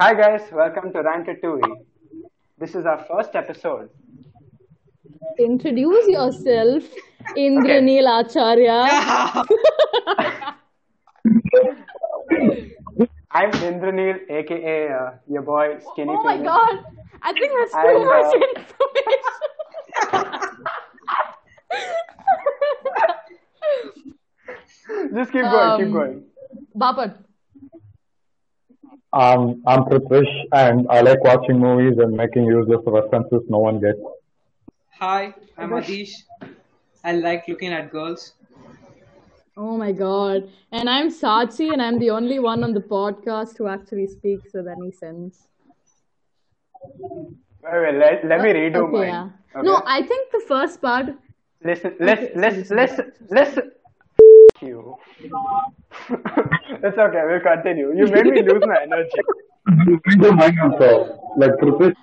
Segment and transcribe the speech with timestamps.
[0.00, 1.84] Hi guys, welcome to Rantatouille.
[2.58, 3.88] This is our first episode.
[5.38, 6.84] Introduce yourself,
[7.36, 8.80] Indranil Acharya.
[13.30, 16.48] I'm Indranil, aka uh, your boy Skinny Oh my Penis.
[16.48, 16.84] god,
[17.22, 18.70] I think that's too And, much uh, information.
[25.14, 26.24] Just keep going, keep Um, going.
[26.76, 27.14] Bapat.
[29.12, 33.98] Um, I'm Prithvish and I like watching movies and making useless references no one gets.
[35.00, 36.12] Hi, I'm Adish.
[37.02, 38.34] I like looking at girls.
[39.56, 40.48] Oh my god.
[40.70, 44.68] And I'm Sachi, and I'm the only one on the podcast who actually speaks with
[44.68, 45.48] any sense.
[47.00, 49.08] Wait, wait, let, let me redo okay, mine.
[49.08, 49.28] yeah.
[49.56, 49.66] Okay?
[49.66, 51.06] No, I think the first part.
[51.64, 53.70] listen, listen, Okay, listen, listen, listen.
[54.60, 54.96] You.
[56.82, 57.94] it's okay, we'll continue.
[57.96, 59.22] You made me lose my energy.
[60.78, 61.94] So, like Prithvish,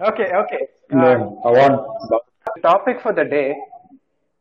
[0.00, 0.68] Okay, okay.
[0.90, 1.20] name.
[1.20, 1.80] Uh, I want
[2.10, 3.56] the topic for the day,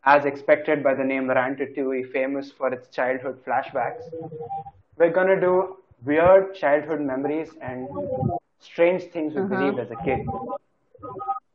[0.06, 4.04] as expected by the name Rantatouille, famous for its childhood flashbacks,
[4.98, 7.90] we're gonna do weird childhood memories and
[8.60, 9.44] strange things we Uh-huh.
[9.44, 10.28] believed as a kid.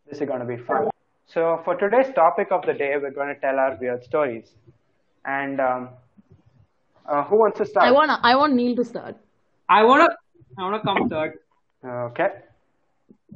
[0.06, 0.88] This is gonna be fun.
[1.26, 4.54] So for today's topic of the day, we're gonna tell our weird stories.
[5.24, 5.88] And um,
[7.08, 7.86] uh, who wants to start?
[7.86, 9.16] I want I want Neil to start.
[9.68, 10.08] I wanna,
[10.58, 11.38] I wanna come third.
[11.84, 12.28] Okay.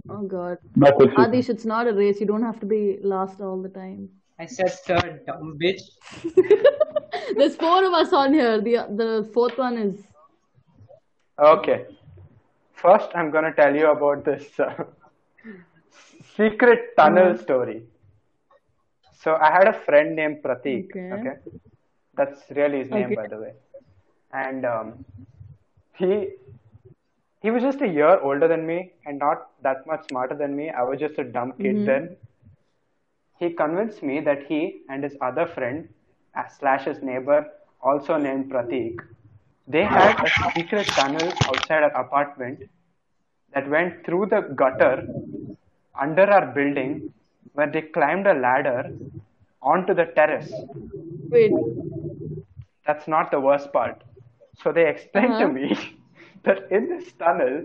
[0.09, 0.59] Oh god.
[0.77, 2.21] that's what you Adish, it's not a race.
[2.21, 4.09] You don't have to be last all the time.
[4.39, 5.83] I said third, dumb bitch.
[7.37, 8.61] There's four of us on here.
[8.61, 10.09] The the fourth one is
[11.39, 11.87] Okay.
[12.73, 14.85] First, I'm going to tell you about this uh,
[16.37, 17.85] secret tunnel story.
[19.21, 20.91] So, I had a friend named Pratik.
[20.91, 21.13] Okay.
[21.13, 21.37] Okay.
[22.19, 23.15] That's really his name, Okay.
[23.23, 23.53] by the way.
[24.45, 25.05] And um,
[26.01, 26.11] he
[27.43, 30.71] he was just a year older than me and not that much smarter than me.
[30.71, 32.17] I was just a dumb kid then.
[33.39, 34.61] He convinced me that he
[34.91, 35.89] and his other friend,
[36.35, 37.47] uh, slash his neighbor,
[37.81, 38.97] also named Pratik,
[39.69, 42.63] they had a secret tunnel outside our apartment
[43.55, 45.07] that went through the gutter
[46.01, 47.13] under our building
[47.53, 48.91] where they climbed a ladder
[49.63, 50.53] onto the terrace.
[51.31, 51.53] wait.
[52.99, 54.03] That's not the worst part.
[54.55, 55.49] So they explained to Uh-huh.
[55.49, 55.77] me
[56.45, 57.65] that in this tunnel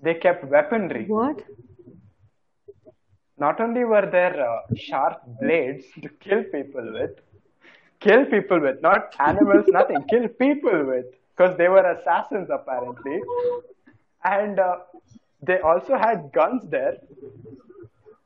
[0.00, 1.14] they kept weaponry.
[1.14, 1.44] What?
[3.38, 7.20] Not only were there uh, sharp blades to kill people with,
[8.00, 11.06] kill people with, not animals, nothing, kill people with,
[11.36, 13.22] because they were assassins apparently.
[14.24, 14.78] And uh,
[15.42, 16.98] they also had guns there.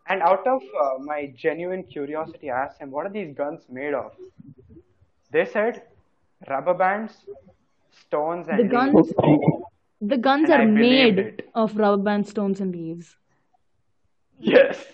[0.08, 3.94] And out of uh, my genuine curiosity, I asked them, what are these guns made
[3.94, 4.12] of?
[5.30, 5.82] They said
[6.48, 7.14] rubber bands,
[7.90, 8.72] stones, and The leaves.
[8.72, 9.12] guns
[10.00, 11.48] the guns And are I made it.
[11.54, 13.16] of rubber bands, stones and leaves.
[14.40, 14.84] Yes.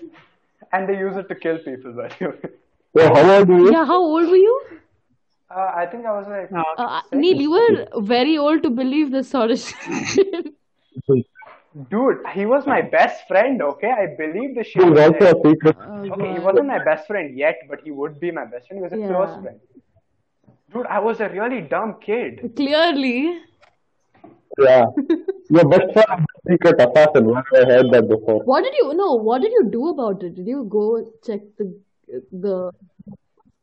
[0.73, 2.51] And they use it to kill people, by the way.
[2.97, 3.73] So how old were you?
[3.73, 4.61] Yeah, how old were you?
[5.51, 9.31] Uh, I think I was like, Uh, Neil, you were very old to believe this
[9.31, 10.47] sort of shit.
[11.91, 13.91] dude, he was my best friend, okay?
[13.91, 14.83] I believe the shit.
[14.83, 15.77] He was was also a secret.
[16.13, 18.79] Okay, he wasn't my best friend yet, but he would be my best friend.
[18.81, 19.59] He was a close friend.
[20.73, 22.53] Dude, I was a really dumb kid.
[22.57, 23.39] Clearly.
[24.59, 24.87] Yeah.
[25.51, 27.25] Your best friend was a secret assassin.
[27.27, 28.41] Where have I heard that before?
[28.45, 30.35] What did you no, what did you do about it?
[30.35, 31.75] Did you go check the
[32.33, 32.71] the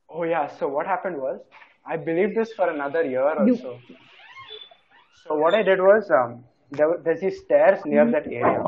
[0.09, 1.41] Oh yeah, so what happened was,
[1.85, 3.77] I believed this for another year or You- so.
[5.25, 8.63] So what I did was, um, there, were- there's these stairs near that area.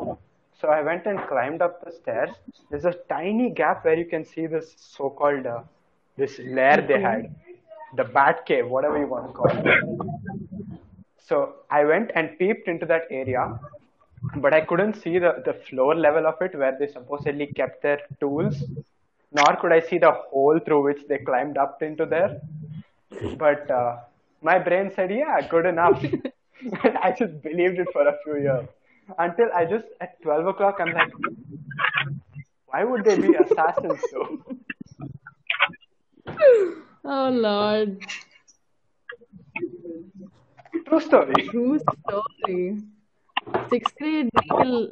[0.59, 2.31] So I went and climbed up the stairs.
[2.69, 5.61] There's a tiny gap where you can see this so-called, uh,
[6.17, 7.33] this lair they had,
[7.95, 10.77] the bat cave, whatever you want to call it.
[11.27, 13.59] So I went and peeped into that area,
[14.37, 17.99] but I couldn't see the, the floor level of it where they supposedly kept their
[18.19, 18.63] tools,
[19.31, 22.39] nor could I see the hole through which they climbed up into there.
[23.37, 23.97] But uh,
[24.41, 26.01] my brain said, yeah, good enough.
[26.03, 28.67] and I just believed it for a few years.
[29.17, 31.11] Until I just, at 12 o'clock, I'm like,
[32.67, 34.45] why would they be assassins though?
[37.09, 38.01] Oh lord.
[40.87, 41.49] True story.
[41.49, 42.77] True story.
[43.69, 44.89] Sixth grade Neil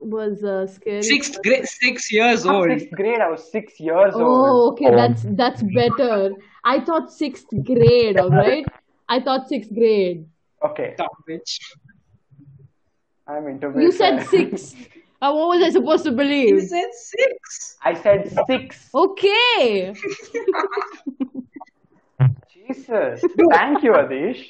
[0.00, 1.02] was uh, scary.
[1.02, 2.70] Sixth grade, six years old.
[2.70, 4.46] Sixth grade, I was six years Oh, old.
[4.46, 6.32] Oh, okay, that's that's better.
[6.64, 8.66] I thought sixth grade, alright?
[9.08, 10.26] I thought sixth grade.
[10.64, 11.60] Okay, Dumb bitch.
[13.26, 14.74] I'm into You said six.
[15.20, 16.50] Uh, what was I supposed to believe?
[16.50, 17.76] You said six.
[17.82, 18.88] I said six.
[18.94, 19.92] Okay.
[22.68, 23.24] Jesus.
[23.50, 24.42] Thank you, Adish.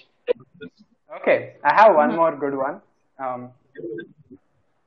[1.20, 2.80] Okay, I have one more good one.
[3.18, 3.50] Um,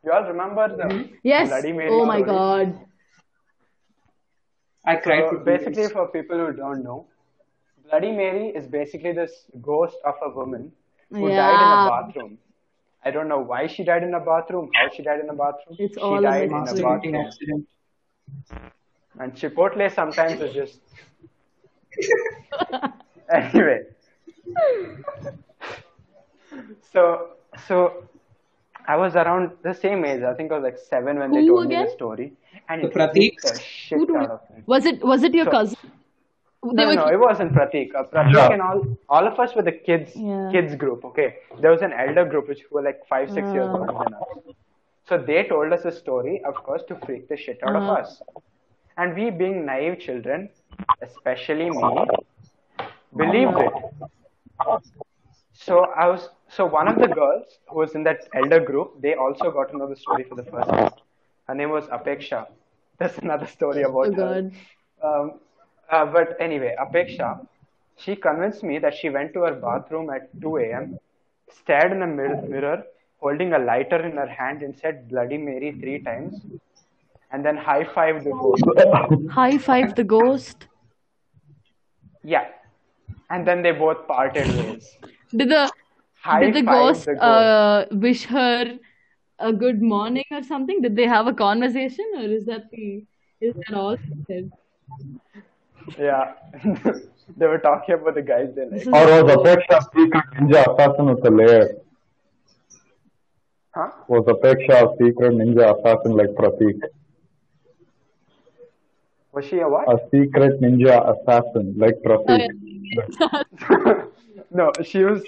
[0.04, 1.48] You all remember the Yes.
[1.50, 2.32] Bloody Mary Oh my story?
[2.34, 2.80] god.
[4.86, 5.92] I cried So for basically, days.
[5.92, 7.06] for people who don't know,
[7.90, 10.72] Bloody Mary is basically this ghost of a woman
[11.12, 12.38] who died in a bathroom.
[13.06, 15.76] I don't know why she died in a bathroom, how she died in a bathroom.
[15.80, 17.26] It's she all died in a bathroom.
[17.28, 17.68] accident.
[19.20, 20.80] And Chipotle sometimes is just.
[23.34, 23.82] anyway.
[26.92, 27.30] So,
[27.68, 28.04] so
[28.88, 30.22] I was around the same age.
[30.24, 32.34] I think I was like seven when they Who told me the story,
[32.68, 33.54] and The it freaked Pratiks?
[33.54, 34.64] the shit Who do out of me.
[34.66, 35.78] Was it was it your So- cousin?
[36.64, 37.96] They No, were no, it wasn't Pratik.
[37.96, 38.52] Uh, Pratik Yeah.
[38.54, 40.50] and all, all of us were the kids, Yeah.
[40.52, 41.04] kids group.
[41.06, 43.78] Okay, there was an elder group which were like five, six years Ah.
[43.80, 44.56] older than us.
[45.10, 47.82] So they told us a story, of course, to freak the shit out Ah.
[47.82, 48.22] of us.
[48.98, 50.50] And we, being naive children,
[51.02, 52.06] especially me,
[53.16, 53.74] believed it.
[55.54, 59.16] So I was, so one of the girls who was in that elder group, they
[59.16, 60.90] also got to know the story for the first time.
[61.48, 62.48] Her name was Apeksha.
[62.98, 64.52] That's another story about Oh her.
[65.04, 65.40] Um,
[65.92, 67.46] uh, but anyway, Apeksha,
[67.98, 71.00] she convinced me that she went to her bathroom at 2 a.m.,
[71.52, 72.84] stared in a mir- mirror,
[73.20, 76.42] holding a lighter in her hand, and said Bloody Mary three times,
[77.32, 78.64] and then high fived the ghost.
[79.32, 80.68] High five the ghost.
[82.24, 82.48] Yeah.
[83.32, 84.88] And then they both parted ways.
[85.36, 85.72] Did the
[86.22, 87.24] High did the ghost the ghost.
[87.24, 88.78] uh, wish her
[89.40, 90.82] a good morning or something?
[90.82, 93.06] Did they have a conversation or is that the
[93.40, 93.98] is that all?
[95.98, 96.34] Yeah.
[97.38, 98.86] they were talking about the guys they like.
[98.88, 101.70] Or was Apeksha secret ninja assassin with a lair?
[103.74, 103.90] Huh?
[104.08, 106.80] Was Apeksha a secret ninja assassin like Pratik?
[109.32, 109.88] Was she a what?
[109.88, 112.40] A secret ninja assassin like Oh, Pratik?
[112.40, 112.48] yeah.
[114.52, 115.24] no, she was.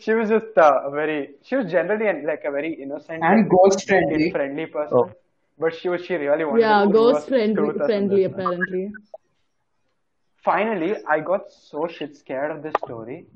[0.00, 1.30] She was just uh, a very.
[1.42, 4.30] She was generally an, like a very innocent And ghost friendly.
[4.30, 4.98] friendly person.
[4.98, 5.10] Oh.
[5.58, 6.04] But she was.
[6.04, 8.90] She really wanted yeah, to ghost friendly screw friendly apparently.
[10.44, 13.26] Finally, I got so shit scared of this story.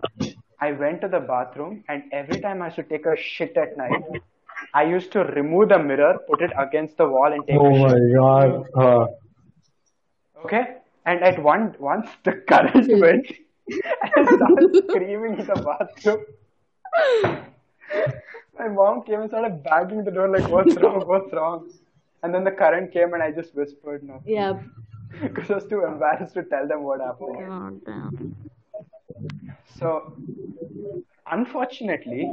[0.60, 4.02] I went to the bathroom, and every time I should take a shit at night,
[4.72, 7.78] I used to remove the mirror, put it against the wall, and take Oh a
[7.88, 8.64] my god.
[8.76, 9.06] Uh,
[10.44, 10.76] Okay?
[11.06, 13.26] And at one once the current went,
[14.16, 16.24] I started screaming in the bathroom.
[18.58, 21.06] My mom came and started banging the door like, "What's wrong?
[21.06, 21.70] What's wrong?"
[22.22, 24.60] And then the current came, and I just whispered no, Yeah.
[25.22, 27.36] because I was too embarrassed to tell them what happened.
[27.48, 28.36] Oh, damn.
[29.78, 30.14] So,
[31.30, 32.32] unfortunately,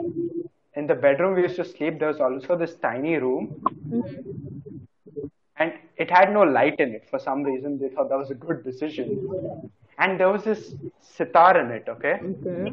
[0.75, 5.27] in the bedroom we used to sleep, there was also this tiny room, mm-hmm.
[5.57, 7.07] and it had no light in it.
[7.09, 9.71] For some reason, they thought that was a good decision.
[9.99, 12.19] And there was this sitar in it, okay?
[12.23, 12.71] Okay.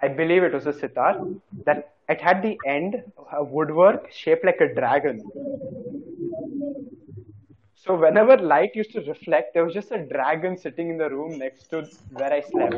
[0.00, 1.24] I believe it was a sitar
[1.66, 5.22] that it had the end of a woodwork shaped like a dragon.
[7.74, 11.38] So whenever light used to reflect, there was just a dragon sitting in the room
[11.38, 12.74] next to where I slept.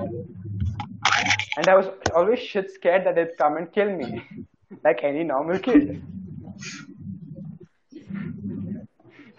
[1.57, 4.23] And I was always shit scared that it'd come and kill me,
[4.85, 6.03] like any normal kid.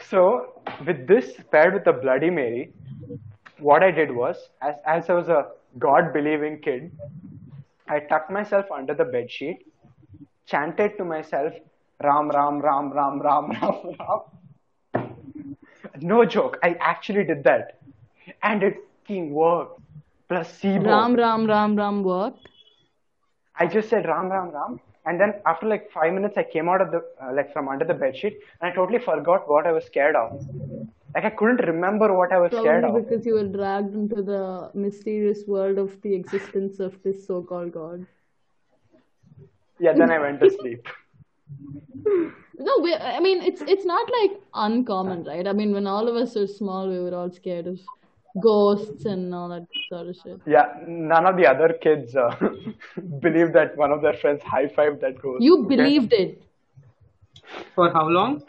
[0.10, 2.74] So with this paired with the Bloody Mary,
[3.60, 5.48] what I did was, as, as I was a
[5.80, 6.92] God-believing kid,
[7.88, 9.66] I tucked myself under the bed sheet,
[10.46, 11.54] chanted to myself,
[12.04, 15.56] Ram, Ram, Ram, Ram, Ram, Ram, Ram.
[16.02, 17.80] No joke, I actually did that.
[18.44, 18.78] And it
[19.08, 19.80] fucking worked.
[20.28, 20.86] Placebo.
[20.86, 22.48] Ram Ram Ram Ram worked.
[23.60, 24.80] I just said Ram, Ram, Ram.
[25.06, 27.86] And then after like five minutes, I came out of the, uh, like from under
[27.86, 30.42] the bed sheet and I totally forgot what I was scared of.
[31.18, 33.10] Like I couldn't remember what I was scared Probably of.
[33.10, 38.06] because you were dragged into the mysterious world of the existence of this so-called god.
[39.80, 40.88] Yeah, then I went to sleep.
[42.60, 45.48] No, we, I mean it's it's not like uncommon, right?
[45.48, 47.80] I mean, when all of us were small, we were all scared of
[48.42, 50.42] ghosts and all that sort of shit.
[50.48, 52.36] Yeah, none of the other kids uh,
[53.20, 55.44] believed that one of their friends high fived that ghost.
[55.44, 55.76] You okay?
[55.76, 56.42] believed it.
[57.76, 58.42] For how long?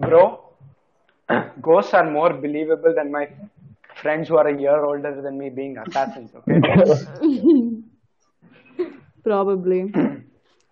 [0.00, 0.52] Bro,
[1.62, 3.28] ghosts are more believable than my
[3.96, 6.60] friends who are a year older than me being assassins, okay?
[9.24, 9.92] Probably.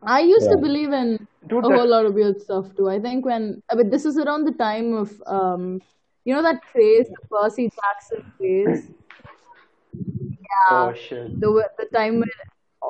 [0.03, 2.89] I used to believe in Dude, a that- whole lot of weird stuff too.
[2.89, 5.81] I think when, I mean, this is around the time of, um,
[6.25, 8.91] you know, that craze, the Percy Jackson craze.
[10.71, 11.39] Oh shit.
[11.41, 12.31] the the time when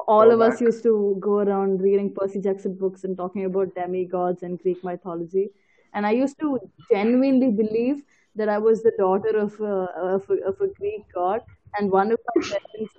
[0.08, 3.74] all Go of us used to go around reading Percy Jackson books and talking about
[3.74, 5.50] demigods and Greek mythology,
[5.96, 6.48] and I used to
[6.90, 8.02] genuinely believe
[8.36, 9.74] that I was the daughter of a,
[10.14, 11.40] of a, of a Greek god,
[11.78, 12.90] and one of my friends,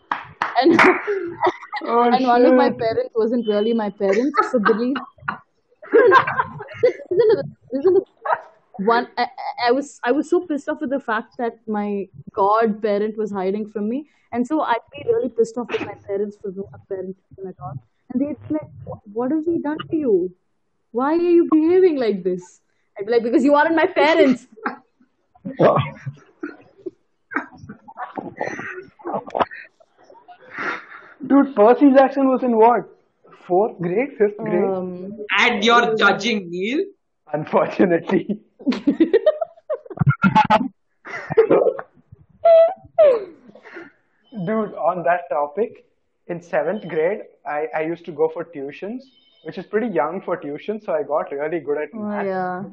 [0.62, 0.80] and
[1.84, 4.52] Oh, and one of my parents wasn't really my parents.
[4.52, 4.96] So believe.
[5.94, 7.46] isn't it,
[7.80, 8.04] isn't it,
[8.94, 9.28] one I,
[9.68, 13.68] I was I was so pissed off with the fact that my godparent was hiding
[13.76, 17.48] from me, and so I'd be really pissed off with my parents for not parenting
[17.48, 17.76] at all.
[18.12, 20.14] And they'd be like, "What- "What have we done to you?
[20.92, 22.62] Why are you behaving like this?"
[23.00, 24.48] I'd be like, "Because you aren't my parents."
[31.26, 32.82] Dude, Percy Jackson was in what?
[33.48, 34.64] Fourth grade, fifth grade?
[34.64, 36.84] Um, And you're judging Neil?
[37.34, 38.42] Unfortunately.
[44.46, 45.86] Dude, on that topic,
[46.28, 49.02] in seventh grade, I, I used to go for tuitions,
[49.48, 52.26] which is pretty young for tuition, so I got really good at oh, math.
[52.26, 52.64] yeah.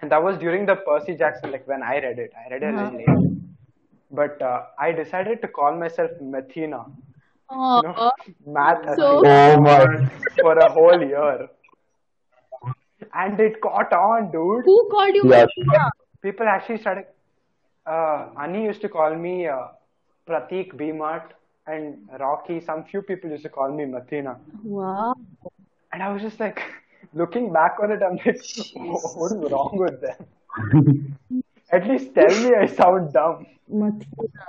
[0.00, 2.32] And that was during the Percy Jackson, like when I read it.
[2.42, 2.96] I read it a Uh-huh.
[2.98, 3.28] late.
[4.20, 6.80] But uh, I decided to call myself Mathena,
[7.54, 8.10] Oh, you know,
[8.58, 10.06] math So- Athena, Oh
[10.40, 11.48] for a whole year.
[13.22, 14.64] And it caught on, dude.
[14.70, 15.46] who called you Yeah.
[15.46, 15.90] Mathena?
[16.22, 17.06] people actually started.
[17.84, 19.62] Uh, Ani used to call me uh,
[20.28, 21.32] Pratik Bmart
[21.66, 22.60] and Rocky.
[22.60, 25.14] Some few people used to call me Mathena, Wow.
[25.92, 26.62] And I was just like,
[27.14, 28.40] looking back on it, I'm like,
[28.74, 30.26] what is wrong with them?
[31.72, 33.46] At least tell me I sound dumb.
[33.70, 34.46] Mathena.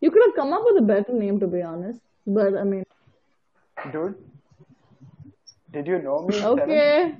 [0.00, 2.00] You could have come up with a better name, to be honest.
[2.26, 2.84] But I mean,
[3.92, 4.14] Dude,
[5.72, 6.42] did you know me?
[6.42, 6.60] in seventh?
[6.62, 7.16] okay.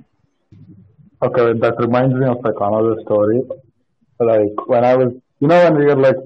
[1.22, 3.42] Okay, that reminds me of like another story.
[4.18, 6.16] Like when I was, you know, when we were like,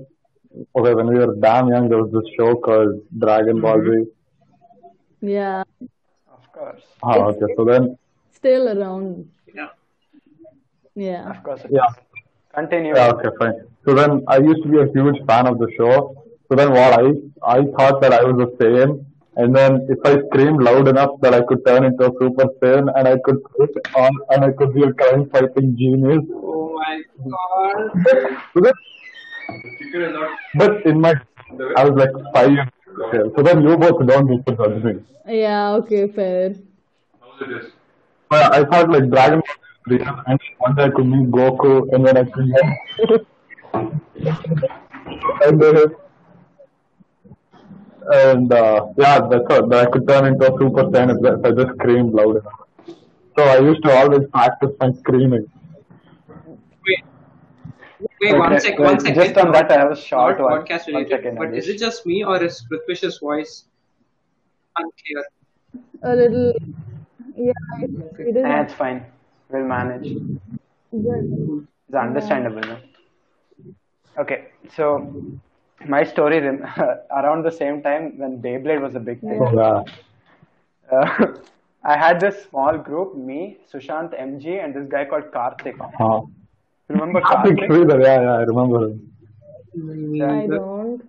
[0.76, 4.04] okay, when we were damn young, there was this show called Dragon Ball Z.
[5.20, 5.64] Yeah.
[6.54, 7.99] Of course, Ah, okay, so then,
[8.32, 9.28] Still around.
[9.54, 9.68] Yeah.
[10.94, 11.30] Yeah.
[11.30, 11.62] of course.
[11.70, 11.87] yeah,
[12.54, 12.94] Continue.
[12.94, 13.54] yeah, okay, fine.
[13.84, 16.14] So then I used to be a huge fan of the show.
[16.49, 17.04] So then what I,
[17.56, 19.04] I thought that I was a Saiyan.
[19.37, 22.87] And then if I screamed loud enough that I could turn into a Super Saiyan
[22.96, 26.23] and I could put on and I could be a crime fighting genius.
[26.32, 28.37] Oh my god.
[28.54, 28.75] So then,
[30.54, 31.14] but in my,
[31.76, 33.32] I was like five years old.
[33.36, 34.94] So then you both don't need to judge me.
[35.26, 36.54] Yeah, okay, fair.
[38.28, 41.92] But I thought like Dragon Ball was real, and one day I could meet Goku
[41.92, 43.26] and then I could
[45.46, 45.76] and then
[48.12, 49.66] and uh, yeah, that's all.
[49.68, 52.60] That I could turn into a Super Saiyan if I just screamed loud enough.
[53.36, 55.50] So I used to always practice my screaming.
[58.25, 58.33] Wait.
[58.33, 59.14] Wait, one Okay, sec, wait, one second.
[59.23, 60.61] Just on that, I have a short Not one.
[60.62, 63.64] podcast related, second, but is it just me or is Prithvish's voice
[64.76, 65.25] unclear?
[66.02, 66.52] A little.
[67.37, 67.52] Yeah,
[67.83, 68.45] it, it is.
[68.45, 69.04] Eh, it's fine.
[69.50, 70.09] We'll manage.
[70.93, 71.66] good.
[71.88, 72.61] It's understandable.
[72.61, 72.78] No?
[74.19, 74.87] Okay, so
[75.87, 76.64] my story rem-
[77.11, 79.40] around the same time when Beyblade was a big thing.
[79.54, 79.83] Yeah.
[80.90, 81.26] Uh,
[81.85, 85.76] I had this small group, me, Sushant, MG, and this guy called Karthik.
[86.00, 86.23] Uh,
[86.88, 87.68] Remember Karthik Karthik?
[87.70, 90.22] Sridhar, yeah, yeah, I remember him.
[90.22, 91.02] I don't.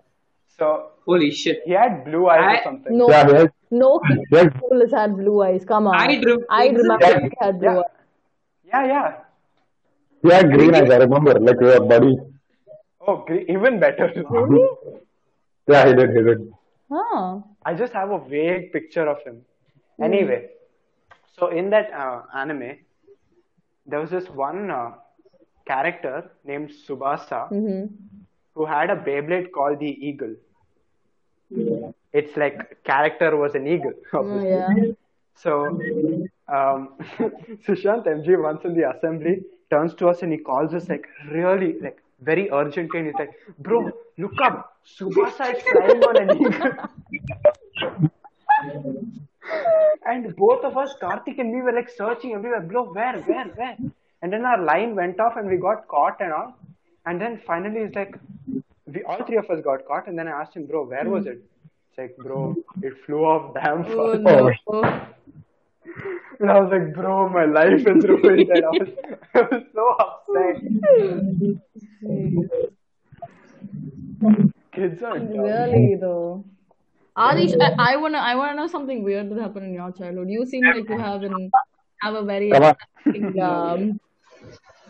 [0.58, 1.62] So Holy shit.
[1.65, 2.98] he had blue eyes I- or something.
[2.98, 4.00] No, Yeah, yeah, no
[4.32, 5.65] yeah, people has had blue eyes.
[5.65, 5.96] Come on.
[5.96, 7.20] I rem- I remember Yeah.
[7.20, 7.77] he had blue Yeah.
[7.79, 7.91] eyes.
[8.74, 9.13] Yeah, yeah.
[10.24, 12.17] yeah, green eyes, I remember, like we were buddies.
[13.08, 14.12] Oh, gre- even better.
[14.29, 14.67] Really?
[15.67, 16.53] Yeah, he did, he did.
[16.91, 17.39] Huh.
[17.65, 19.41] I just have a vague picture of him.
[20.01, 20.50] Anyway,
[21.38, 22.77] so in that uh, anime,
[23.86, 24.91] there was this one uh,
[25.66, 27.86] character named Tsubasa Mm-hmm.
[28.56, 30.36] who had a Beyblade called the Eagle.
[32.14, 33.94] It's like character was an eagle.
[34.14, 34.50] Oh, obviously.
[34.50, 34.94] yeah.
[35.36, 35.66] So
[36.48, 36.90] um,
[37.68, 41.76] Sushant MG once in the assembly turns to us and he calls us like really
[41.82, 44.78] like very urgently and he's like, "Bro, look up!
[44.86, 46.72] Tsubasa is flying on an eagle."
[50.06, 52.62] and both of us, Karthik and me, were like searching everywhere.
[52.62, 53.78] Bro, where, where, where?
[54.25, 56.58] And then our line went off and we got caught and all.
[57.05, 58.15] And then finally, it's like,
[58.88, 60.08] we all three of us got caught.
[60.08, 61.44] And then I asked him, bro, where was it?
[61.89, 64.51] It's like, bro, it flew off damn Oh no.
[66.39, 68.50] And I was like, bro, my life is ruined.
[68.50, 68.89] And I was,
[69.36, 70.55] I was so upset.
[74.72, 75.38] Kids are dumb.
[75.38, 76.44] Really though.
[77.15, 80.32] Adish, I, I wanna I wanna know something weird that happened in your childhood.
[80.32, 81.51] You seem like you have an
[82.01, 82.75] have a very Come on.
[83.05, 84.00] interesting, um,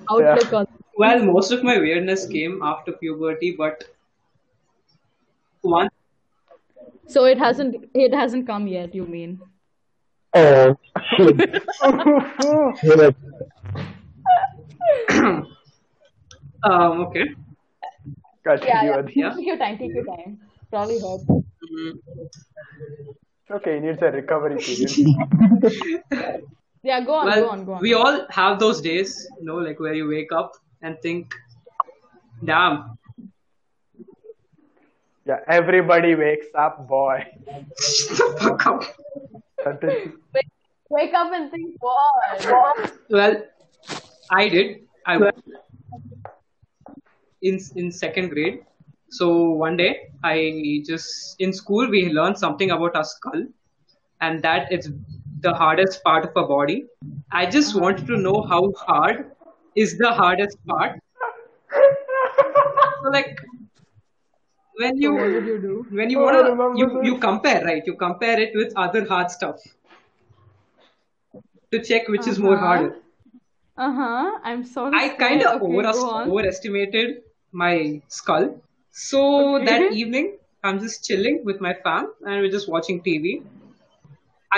[0.10, 3.84] outlook on Well, most of my weirdness came after puberty, but
[5.62, 5.90] one
[7.08, 9.40] so it hasn't it hasn't come yet, you mean.
[10.34, 10.76] Oh,
[11.16, 11.64] shit.
[12.84, 13.14] You're
[16.64, 17.26] um okay.
[18.44, 18.98] Continue, Yeah, yeah.
[18.98, 19.14] Adi.
[19.16, 19.34] Yeah.
[19.36, 20.40] Take your time, take your time.
[20.70, 21.22] Probably hurt.
[23.42, 26.44] It's okay, he needs a recovery period.
[26.86, 27.82] Yeah, go on, Well, go on, go on.
[27.82, 30.52] we all have those days, you know, like where you wake up
[30.84, 31.34] and think,
[32.44, 33.00] damn,
[35.26, 37.26] yeah, everybody wakes up, boy.
[38.38, 38.84] fuck up.
[39.66, 40.48] Wake,
[40.92, 42.94] wake up and think, what?
[43.10, 43.44] Well,
[44.30, 44.82] I did.
[45.08, 45.18] I
[47.42, 48.64] in in second grade.
[49.10, 53.44] So one day, I just in school we learned something about our skull,
[54.22, 54.90] and that it's
[55.42, 56.86] the hardest part of our body.
[57.32, 59.32] I just wanted to know how hard
[59.76, 61.00] is the hardest part.
[63.02, 63.36] So like
[64.80, 65.86] when you What you do?
[65.90, 67.10] when you Oh, wanna remember you, this.
[67.10, 69.58] you compare right you compare it with other hard stuff
[71.72, 72.58] to check which is more Uh-huh.
[72.58, 72.96] harder
[73.78, 74.40] Uh huh.
[74.44, 75.00] I'm sorry.
[75.00, 75.84] i kind of okay, over,
[76.30, 77.22] overestimated
[77.64, 78.46] my skull
[78.92, 79.70] so Okay.
[79.70, 80.28] that evening
[80.64, 83.42] i'm just chilling with my fam and we're just watching tv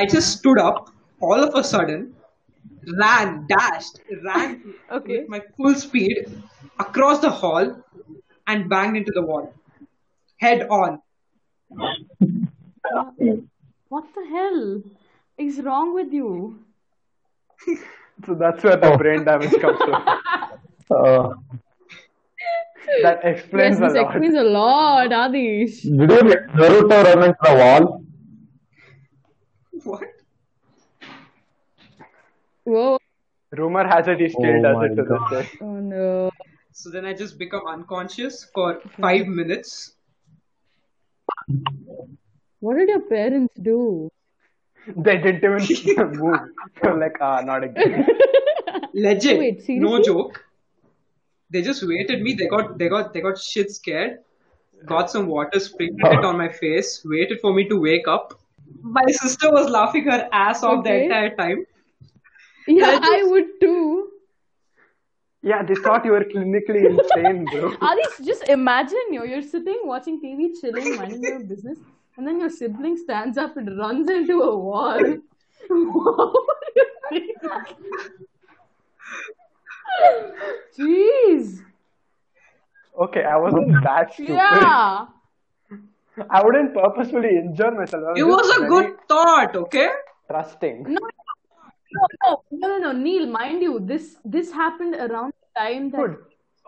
[0.01, 0.89] i just stood up
[1.27, 2.01] all of a sudden
[3.01, 4.51] ran dashed ran
[4.97, 5.19] Okay.
[5.21, 6.25] with my full speed
[6.85, 7.71] across the hall
[8.47, 9.53] and banged into the wall
[10.45, 10.99] head on
[13.89, 14.81] What the hell
[15.37, 16.59] is wrong with you?
[18.25, 20.03] so that's where the brain damage comes from.
[20.89, 21.29] Uh,
[23.03, 24.15] That explains yes, this a lot.
[24.15, 25.81] explains a lot, Adish.
[25.83, 28.03] did you like Naruto run into the wall?
[29.83, 30.01] what
[32.67, 32.97] Whoa.
[33.53, 35.31] Rumor has it he still Oh does it to God.
[35.31, 35.57] this day.
[35.61, 36.29] Oh no.
[36.73, 39.93] So then I just become unconscious for five minutes.
[42.59, 44.09] What did your parents do?
[44.97, 46.39] They didn't even move.
[46.81, 48.05] They were like, ah, not again.
[48.93, 50.43] Legit, Wait, no joke.
[51.49, 52.33] They just waited me.
[52.33, 54.19] They got they got they got shit scared.
[54.85, 57.01] Got some water, sprinkled it on my face.
[57.05, 58.37] Waited for me to wake up.
[58.81, 61.65] My sister was laughing her ass off the entire time.
[62.67, 64.09] Yeah, I would too.
[65.41, 67.71] Yeah, they thought you were clinically insane, bro.
[67.89, 69.25] Adish, just imagine you.
[69.25, 71.77] You're sitting watching TV, chilling, minding your business,
[72.17, 74.99] and then your sibling stands up and runs into a wall.
[75.69, 77.77] what would you think?
[80.77, 81.61] Jeez.
[82.99, 84.33] Okay, I wasn't that stupid.
[84.33, 85.05] Yeah.
[86.29, 88.03] I wouldn't purposefully injure myself.
[88.15, 89.89] I It was a good thought, okay?
[90.27, 90.83] trusting.
[90.89, 90.99] No,
[91.91, 93.27] no, no, no, no, no, Neil.
[93.27, 95.97] Mind you, this this happened around the time that.
[95.97, 96.17] Good.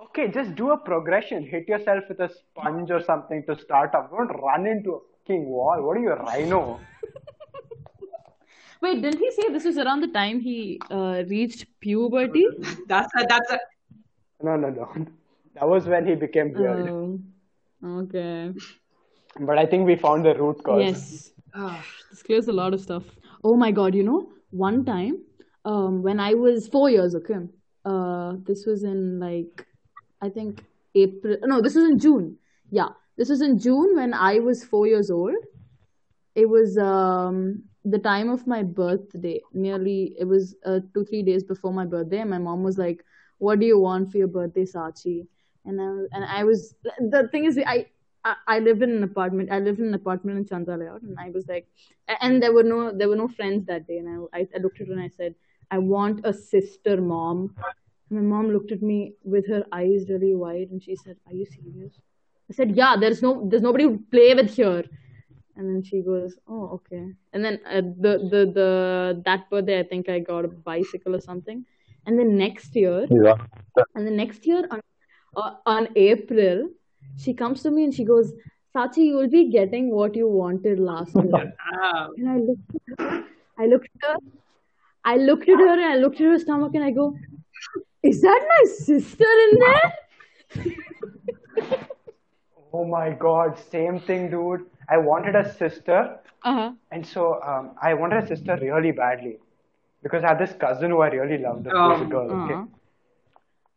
[0.06, 1.46] Okay, just do a progression.
[1.46, 4.10] Hit yourself with a sponge or something to start up.
[4.12, 5.82] Don't run into a fucking wall.
[5.82, 6.80] What are you, a rhino?
[8.82, 12.48] Wait, didn't he say this was around the time he uh, reached puberty?
[12.88, 13.60] That's a, that's a,
[14.42, 15.06] No, no, no.
[15.56, 16.90] That was when he became weird.
[16.90, 17.20] Oh,
[17.84, 18.54] okay.
[19.38, 20.82] But I think we found the root cause.
[20.82, 21.32] Yes.
[21.54, 23.04] Ah, this clears a lot of stuff.
[23.44, 25.24] Oh my god, you know, one time,
[25.66, 27.36] um, when I was four years, okay,
[27.86, 29.66] uh, this was in like,
[30.22, 30.64] I think
[30.96, 32.38] April, no, this was in June.
[32.72, 35.36] Yeah, this was in June when I was four years old.
[36.36, 39.42] It was um, the time of my birthday.
[39.54, 42.20] Nearly, it was uh, two, three days before my birthday.
[42.20, 43.04] And my mom was like,
[43.40, 45.28] What do you want for your birthday, Sachi?
[45.66, 45.86] And I,
[46.16, 47.88] and I was, the thing is, I,
[48.30, 49.52] I, I lived in an apartment.
[49.52, 51.68] I lived in an apartment in Chandra Layout, and I was like,
[52.22, 53.98] and there were no there were no friends that day.
[53.98, 55.36] And I, I, I looked at her and I said,
[55.72, 57.56] I want a sister, mom.
[58.10, 61.34] And my mom looked at me with her eyes really wide, and she said, Are
[61.34, 61.94] you serious?
[62.50, 62.96] I said, Yeah.
[63.00, 64.84] There's no there's nobody to play with here.
[65.56, 69.84] And then she goes, "Oh, okay." And then uh, the the the that birthday, I
[69.84, 71.66] think I got a bicycle or something.
[72.06, 73.36] And then next year, Yeah.
[73.96, 74.80] and the next year on,
[75.36, 76.70] uh, on April,
[77.18, 78.32] she comes to me and she goes,
[78.76, 81.54] Sachi, you will be getting what you wanted last year.
[81.82, 83.24] ah, and I looked at her,
[83.58, 84.18] I looked at her,
[85.06, 87.16] I looked at her and I looked at her stomach and I go,
[88.04, 89.94] Is that my sister in there?
[92.72, 94.66] Oh my god, same thing, dude.
[94.88, 96.72] I wanted a sister, Uh-huh.
[96.92, 99.38] and so um, I wanted a sister really badly
[100.04, 101.64] because I had this cousin who I really loved.
[101.66, 102.54] This was Um, girl, okay?
[102.54, 102.66] Uh-huh.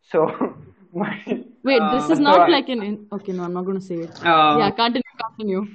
[0.03, 0.55] So
[0.93, 2.83] my Wait, this is so not I- like an.
[2.83, 4.11] In- okay, no, I'm not going to say it.
[4.25, 5.67] uh, yeah, continue, continue.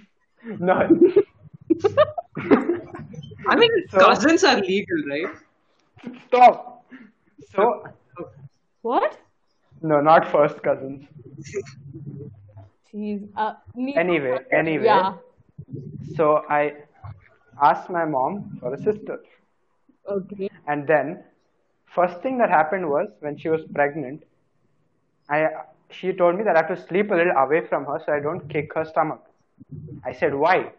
[0.59, 0.73] no,
[3.47, 5.27] I mean, So- cousins are legal, right?
[6.27, 6.85] stop.
[7.55, 7.83] So
[8.81, 9.17] What?
[9.81, 11.05] no, not first cousins.
[12.93, 13.27] Jeez.
[13.35, 13.53] Uh,
[13.95, 14.85] Anyway, anyway.
[14.85, 15.13] Yeah.
[16.15, 16.73] So I
[17.61, 19.19] asked my mom for a sister.
[20.09, 20.49] Okay.
[20.67, 21.23] And then,
[21.95, 24.23] first thing that happened was when she was pregnant,
[25.29, 25.47] I
[25.91, 28.19] she told me that I have to sleep a little away from her so I
[28.19, 29.23] don't kick her stomach.
[30.03, 30.73] I said, why?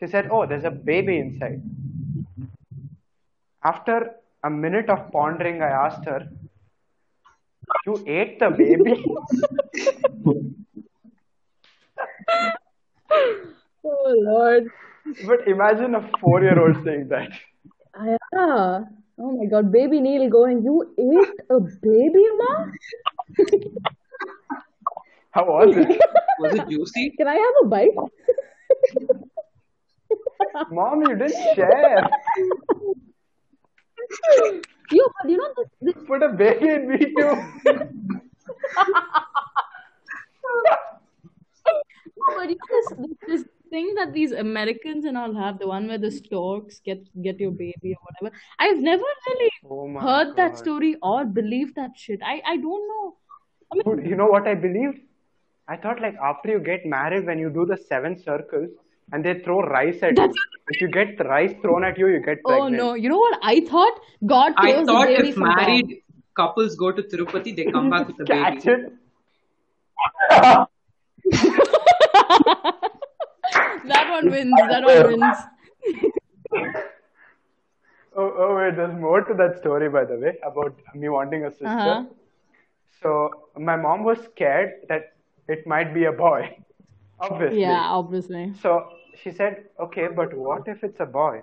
[0.00, 1.60] She said, "Oh, there's a baby inside."
[3.62, 6.26] After a minute of pondering, I asked her,
[7.86, 9.04] "You ate the baby?"
[13.82, 14.70] Oh Lord.
[15.26, 17.30] but imagine a four-year-old saying that.
[18.06, 18.84] Yeah.
[19.18, 22.52] Oh my God, baby Neil going, you ate a baby, ma?
[25.32, 26.00] How was it?
[26.40, 27.10] Was it juicy?
[27.18, 27.90] Can I have a bite?
[30.70, 32.00] Mom, you didn't share.
[34.90, 37.36] Yo, but you know, this, this, Put a baby in me too.
[42.16, 45.68] no, but you know this, this, this thing that these Americans and all have, the
[45.68, 48.34] one where the storks get get your baby or whatever.
[48.58, 52.20] I've never really Oh my heard that story or believed that shit.
[52.24, 53.16] I, I don't know.
[53.70, 55.00] I mean, Dude, you know what I believed?
[55.70, 58.70] I thought like after you get married, when you do the seven circles
[59.12, 60.34] and they throw rice at you, That's-
[60.68, 62.62] if you get the rice thrown at you, you get pregnant.
[62.62, 62.94] oh no.
[62.94, 63.38] You know what?
[63.42, 65.56] I thought God I throws the thought baby if from God.
[65.56, 66.02] married
[66.36, 68.82] couples go to Tirupati, they come back with a Catch baby.
[68.82, 68.92] it.
[73.92, 74.54] that one wins.
[74.68, 75.36] That one wins.
[78.16, 81.50] Oh, oh wait, there's more to that story, by the way, about me wanting a
[81.52, 81.66] sister.
[81.66, 82.04] Uh-huh.
[83.00, 85.12] So my mom was scared that
[85.50, 86.56] it might be a boy,
[87.20, 87.60] obviously.
[87.60, 88.52] Yeah, obviously.
[88.62, 88.88] So
[89.22, 91.42] she said, okay, but what if it's a boy?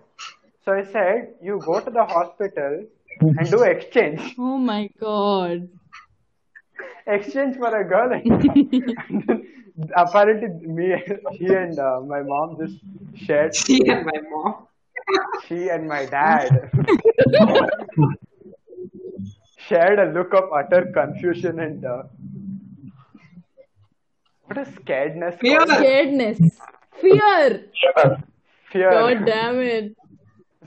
[0.64, 2.86] So I said, you go to the hospital
[3.22, 4.36] and do exchange.
[4.40, 5.70] Oh my God.
[7.08, 8.12] exchange for a girl.
[8.14, 9.44] and
[9.96, 10.96] apparently, me,
[11.38, 12.78] she and uh, my mom just
[13.26, 13.56] shared.
[13.56, 14.68] She and my mom.
[15.48, 16.52] She and my dad
[19.68, 22.04] shared a look of utter confusion and uh,
[24.48, 25.40] what a scaredness.
[25.40, 25.58] Fear.
[25.60, 26.40] called Scaredness.
[27.02, 27.66] Fear.
[28.72, 28.92] Fear.
[28.92, 29.96] God damn it.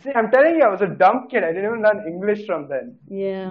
[0.03, 1.45] See, I'm telling you, I was a dumb kid.
[1.45, 2.99] I didn't even learn English from then.
[3.09, 3.51] Yeah.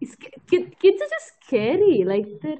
[0.00, 0.16] It's,
[0.50, 2.04] kids are just scary.
[2.04, 2.56] Like they're.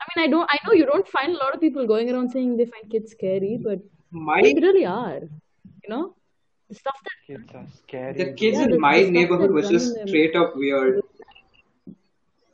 [0.00, 0.48] I mean, I don't.
[0.50, 3.10] I know you don't find a lot of people going around saying they find kids
[3.10, 5.20] scary, but My they really are.
[5.82, 6.14] You know,
[6.68, 8.12] the stuff that Kids are scary.
[8.14, 11.02] the kids Yeah, in my the stuff neighborhood that's was just straight up weird.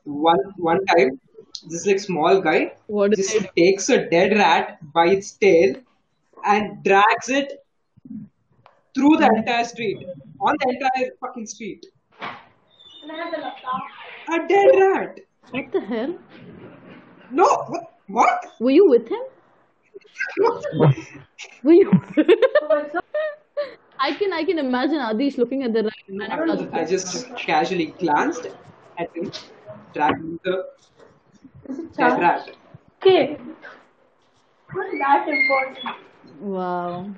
[0.05, 1.20] One one time,
[1.62, 5.75] this is like small guy what just takes a dead rat by its tail
[6.45, 7.64] and drags it
[8.95, 10.07] through the entire street,
[10.40, 11.87] on the entire fucking street.
[14.33, 15.21] A dead rat.
[15.51, 16.19] What the hell?
[17.31, 17.90] No, what?
[18.07, 18.47] What?
[18.61, 19.21] Were you with him?
[21.62, 21.90] Were you?
[23.99, 25.95] I can I can imagine Adish looking at the rat.
[26.73, 26.81] I.
[26.81, 28.47] I just casually glanced
[28.99, 29.33] at him,
[29.93, 30.67] dragging the
[31.96, 32.50] dead rat.
[33.00, 33.38] Okay.
[34.74, 35.96] Not that important.
[36.40, 37.14] Wow.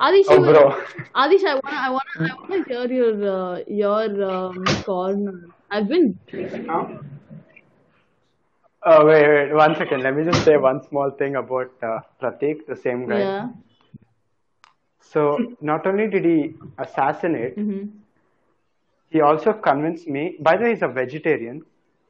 [0.00, 0.74] Adish, Oh, bro.
[1.14, 5.32] Adish, I wanna, I wanna, I wanna hear your, uh, your um, corner.
[5.70, 6.18] I've been.
[6.68, 6.86] Huh?
[8.84, 10.02] Oh, wait, wait, one second.
[10.02, 13.34] Let me just say one small thing about uh, Pratik, the same guy.
[13.34, 13.48] Yeah.
[15.00, 18.02] So, not only did he assassinate, hmm
[19.10, 21.64] he also convinced me, by the way, he's a vegetarian,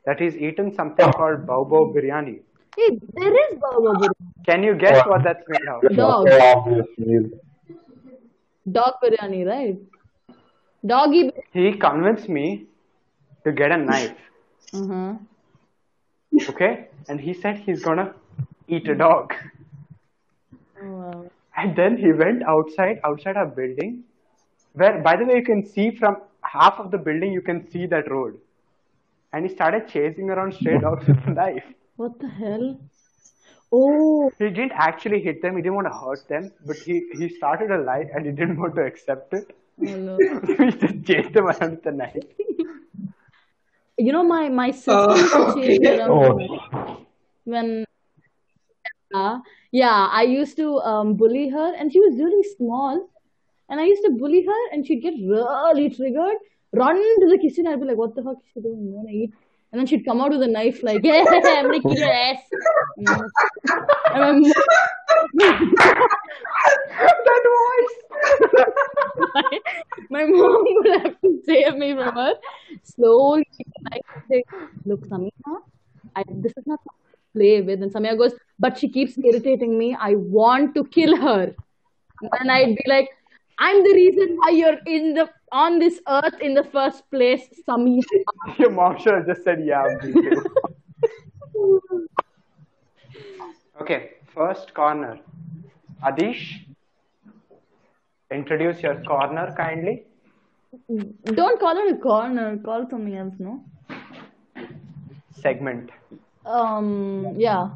[0.06, 2.40] that he's eaten something called Bao biryani.
[2.76, 4.44] Hey, there is Baba Biryani.
[4.46, 5.82] Can you guess what that's made of?
[5.96, 6.28] Dog.
[6.28, 7.30] So obviously.
[8.76, 9.78] Dog biryani, right?
[10.84, 11.30] Doggy.
[11.52, 12.66] He convinced me
[13.44, 14.16] to get a knife,
[14.72, 15.14] Uh huh.
[16.48, 16.88] okay?
[17.08, 18.14] And he said he's gonna
[18.68, 19.34] eat a dog.
[20.80, 21.30] Oh, wow.
[21.56, 24.04] And then he went outside, outside our building,
[24.74, 27.86] where, by the way, you can see from half of the building, you can see
[27.86, 28.38] that road.
[29.32, 31.64] And he started chasing around stray dogs with a knife.
[31.96, 32.80] What the hell?
[33.72, 37.28] Oh, He didn't actually hit them, he didn't want to hurt them, but he, he
[37.28, 39.56] started a lie and he didn't want to accept it.
[39.80, 40.16] oh no.
[40.58, 42.16] he just chased them around with a knife.
[43.98, 45.98] You know, my my sister Uh, used to chase okay.
[45.98, 47.06] around Oh,
[47.44, 47.84] when
[49.14, 49.40] yeah,
[49.70, 53.08] yeah, I used to um, bully her, and she was really small,
[53.68, 56.38] and I used to bully her, and she'd get really triggered,
[56.72, 57.66] run to the kitchen.
[57.66, 58.84] I'd be like, "What the fuck is she doing?
[58.84, 59.32] You wanna eat?"
[59.72, 62.42] And then she'd come out with a knife, like, "Yeah, I'm gonna kill your ass."
[64.14, 64.42] And my mom,
[67.26, 67.96] that voice!
[69.34, 69.58] my,
[70.10, 72.34] my mom would have to save me from her.
[72.82, 74.44] Slowly, would say,
[74.84, 75.54] "Look, Samina,
[76.14, 76.90] I, this is not to
[77.34, 79.96] play with." And Samia goes, "But she keeps irritating me.
[79.98, 81.54] I want to kill her."
[82.38, 83.08] And I'd be like,
[83.58, 88.00] "I'm the reason why you're in the on this earth in the first place, Sami.
[88.58, 90.44] Your mom should have just said, yeah, me too.
[93.80, 95.18] Okay, first corner.
[96.04, 96.66] Adish,
[98.30, 100.04] introduce your corner kindly.
[101.24, 102.58] Don't call it a corner.
[102.58, 103.64] Call it something else, no?
[105.32, 105.90] Segment.
[106.46, 107.34] Um.
[107.36, 107.70] Yeah.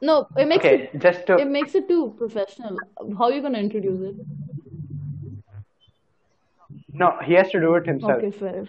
[0.00, 0.90] No, it makes Okay, it.
[0.98, 2.78] just to It makes it too professional.
[3.18, 4.16] How are you gonna introduce it?
[6.92, 8.24] no, he has to do it himself.
[8.24, 8.68] Okay, fair.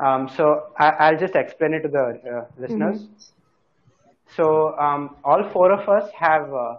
[0.00, 3.08] Um, so I, I'll just explain it to the uh, listeners.
[4.36, 6.76] So um, all four of us have uh,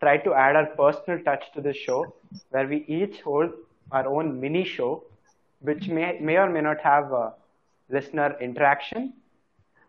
[0.00, 2.14] tried to add our personal touch to the show,
[2.50, 3.50] where we each hold
[3.92, 5.02] our own mini show,
[5.60, 7.30] which may may or may not have uh,
[7.88, 9.12] listener interaction,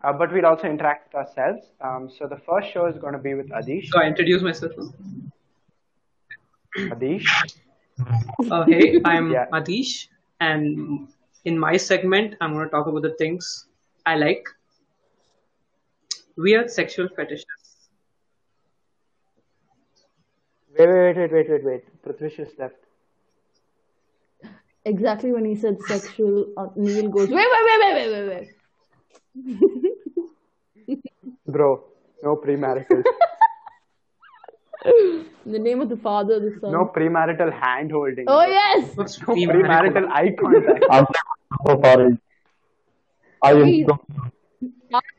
[0.02, 1.66] uh, but we'll also interact with ourselves.
[1.80, 3.88] Um, so the first show is going to be with Adish.
[3.88, 4.72] So I introduce myself.
[6.76, 7.26] Adish.
[8.50, 9.46] Uh, hey, I'm Yeah.
[9.52, 10.08] Adish,
[10.40, 11.08] and
[11.44, 13.66] in my segment, I'm going to talk about the things
[14.04, 14.46] I like.
[16.36, 17.46] Weird sexual fetishes.
[20.78, 22.02] Wait, wait, wait, wait, wait, wait.
[22.02, 22.76] Prithvish is left.
[24.84, 28.55] Exactly when he said sexual, uh, Neil goes, wait, wait, wait, wait, wait, wait, wait.
[31.46, 31.84] Bro,
[32.22, 33.02] no premarital.
[34.84, 36.72] In the name of the Father, the Son.
[36.72, 38.24] No premarital hand holding.
[38.28, 38.96] Oh yes.
[38.96, 40.84] No premarital eye contact.
[40.90, 41.06] I'm
[41.66, 42.18] so sorry.
[43.42, 43.86] I am Please.
[43.86, 43.98] so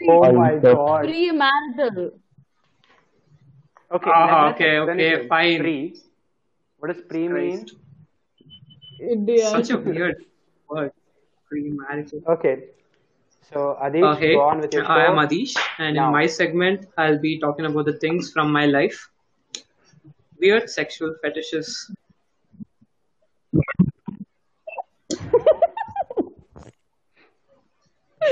[0.10, 1.06] Oh my god.
[1.06, 2.12] Premarital.
[3.89, 5.60] Okay, uh-huh, let's okay, okay, fine.
[5.60, 5.95] Pre.
[6.77, 7.65] What does pre mean?
[8.99, 9.49] India.
[9.49, 10.25] Such a weird
[10.69, 10.91] word.
[11.51, 12.25] Premarital.
[12.27, 12.77] Okay.
[13.52, 14.92] So Adish, Uh, hey, go on with your show.
[14.92, 16.08] I am Adish, and Now.
[16.08, 19.10] in my segment, I'll be talking about the things from my life.
[20.40, 21.90] Weird sexual fetishes.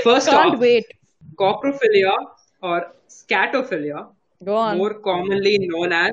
[0.02, 0.84] First Can't off, wait.
[1.38, 2.12] coprophilia
[2.62, 4.08] or scatophilia,
[4.44, 4.78] Go on.
[4.78, 6.12] more commonly known as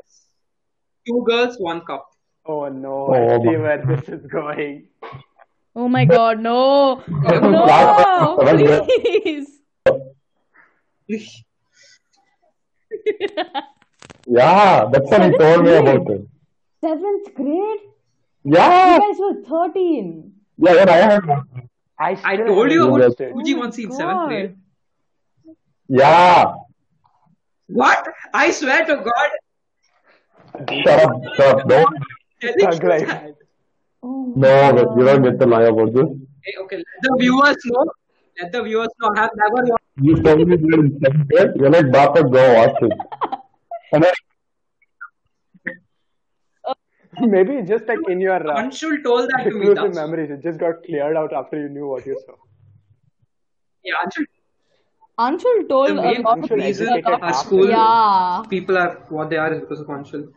[1.06, 2.08] two girls, one cup.
[2.46, 4.88] Oh no, Oh, I see my- where this is going.
[5.76, 7.02] Oh my god, no.
[7.08, 9.60] No, Oh, well, please.
[14.26, 16.26] Yeah, that's what he told me about it.
[16.80, 17.78] Seventh grade?
[18.44, 20.32] Yeah, You guys were 13.
[20.58, 21.44] yeah, yeah, I had one.
[21.98, 23.32] I, I told you about it.
[23.32, 24.28] Fuji once in seventh oh God.
[24.28, 24.56] grade.
[25.88, 26.54] Yeah.
[27.66, 28.08] What?
[28.32, 29.30] I swear to God.
[30.84, 31.68] Shut up, shut up.
[31.68, 31.96] Don't.
[32.40, 33.06] telling Thug you life.
[33.08, 33.34] that.
[34.02, 36.04] Oh No, but you don't get to lie about this.
[36.04, 37.84] Okay, okay, let the viewers know.
[38.40, 39.10] Let the viewers know.
[39.16, 39.84] I have never watched.
[40.02, 41.50] You told me you're in seventh grade.
[41.56, 42.92] You're like, Bapa, go watch it.
[43.92, 44.12] And I,
[47.20, 49.56] Maybe just like in your uh, Anshul told that to me.
[49.68, 52.34] exclusive That's- memories, it just got cleared out after you knew what you saw.
[53.84, 54.24] Yeah, Anshul.
[55.20, 57.24] Anshul told The a main lot of Anshul reason educated people.
[57.24, 58.42] our school Yeah.
[58.50, 60.32] people are what they are is because of Anshul.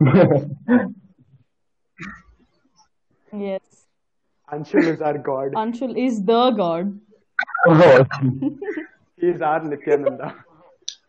[3.32, 3.75] Yes.
[4.52, 5.52] Anshul is our god.
[5.54, 6.98] Anshul is the god.
[7.68, 8.04] oh,
[9.20, 10.34] He is our Nityananda.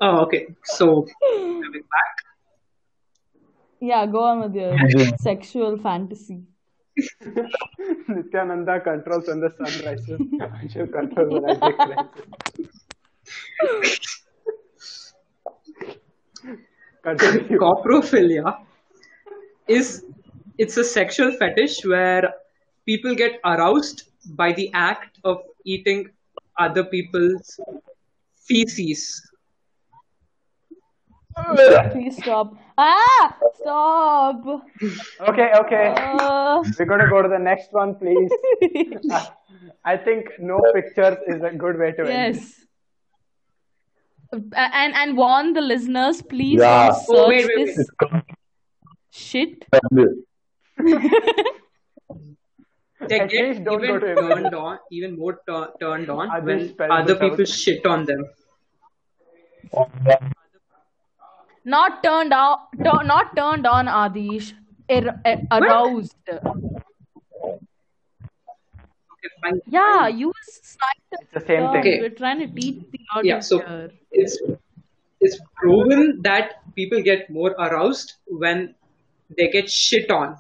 [0.02, 0.48] Oh, okay.
[0.64, 2.16] So coming back.
[3.80, 4.76] Yeah, go on with your
[5.20, 6.44] sexual fantasy.
[8.08, 10.20] Nityananda controls when the sun rises.
[10.20, 12.72] Anshul controls when Isaac rises.
[17.04, 17.60] Continue.
[17.60, 18.58] Coprophilia
[19.68, 20.04] is
[20.58, 22.34] it's a sexual fetish where
[22.88, 24.04] people get aroused
[24.42, 26.10] by the act of eating
[26.58, 27.60] other people's
[28.48, 29.22] feces.
[31.92, 32.54] Please stop.
[32.78, 33.36] Ah!
[33.60, 34.44] Stop!
[35.30, 35.94] Okay, okay.
[35.96, 38.32] Uh, We're gonna go to the next one, please.
[39.86, 42.36] I think no pictures is a good way to end.
[42.36, 42.54] yes.
[44.32, 46.88] And and warn the listeners, please Yeah.
[46.90, 47.88] don't Oh, search wait, wait, this
[49.12, 49.66] shit.
[53.10, 54.36] They At get least don't even go to images.
[54.36, 57.30] turned on, even more tur- turned on Others when spell other this out.
[57.30, 58.26] people shit on them.
[61.66, 62.58] Not turned on.
[62.84, 64.54] Tur- not turned on, Adish.
[64.90, 66.16] Er- er- aroused.
[66.30, 67.60] Okay,
[69.42, 69.62] fine.
[69.68, 71.80] Yeah, you sniped It's the same the thing.
[71.80, 72.00] Okay.
[72.02, 73.92] We're trying to teach the Yeah, so here.
[74.12, 74.40] it's
[75.20, 78.76] it's proven that people get more aroused when
[79.38, 80.38] they get shit on.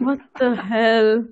[0.00, 1.24] What the hell?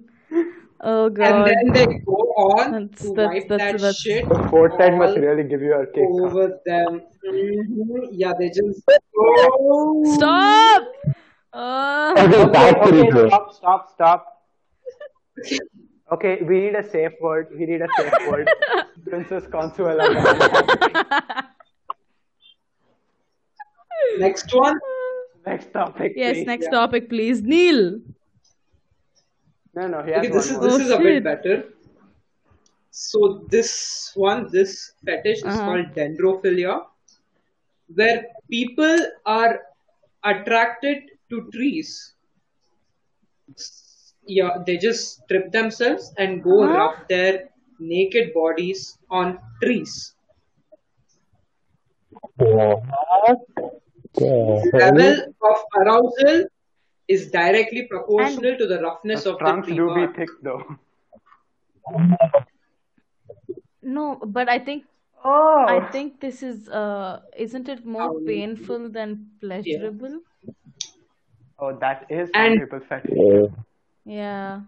[0.80, 1.48] Oh god.
[1.50, 2.12] And then they go
[2.46, 5.86] on That's- to that's- wipe that's- that that's- shit Fortnite must really give you a
[5.86, 6.04] kick.
[6.08, 7.02] over them.
[7.26, 8.08] Mhm.
[8.12, 8.82] Yeah, they just
[9.18, 10.04] oh.
[10.14, 10.82] Stop!
[11.52, 13.28] Uh, Okay, Okay, that's pretty okay, good.
[13.28, 14.20] stop, stop, stop.
[16.10, 17.48] Okay, we need a safe word.
[17.52, 18.48] We need a safe word.
[19.10, 20.08] Princess Consuela.
[24.18, 24.78] Next one.
[25.46, 26.12] Next topic.
[26.16, 26.46] Yes, please.
[26.46, 26.78] next Yeah.
[26.78, 27.42] topic, please.
[27.42, 28.00] Neil.
[29.78, 30.64] No, no, he has Okay, this is one more.
[30.64, 31.64] this Oh, is a bit better.
[32.90, 35.64] So this one, this fetish is Uh-huh.
[35.64, 36.86] called dendrophilia,
[37.94, 39.60] where people are
[40.24, 42.14] attracted to trees.
[44.26, 46.74] Yeah, they just strip themselves and go Huh?
[46.76, 50.14] rub their naked bodies on trees.
[52.36, 53.38] What?
[54.14, 54.62] The?
[54.72, 56.46] Level of arousal
[57.08, 60.62] is directly proportional to the roughness The of the trunks tree do be thick though.
[63.82, 64.84] No, but I think
[65.24, 65.64] Oh.
[65.68, 70.20] I think this is uh isn't it more Um, painful than pleasurable?
[71.58, 73.16] Oh, that is some And- people's fetish.
[73.16, 73.46] Yeah.
[74.04, 74.60] Yeah.